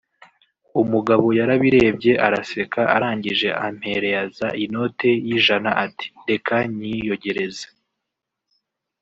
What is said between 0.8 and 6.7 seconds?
umugabo yarabirebye araseka arangije ampereaza inote y’ijana ati reka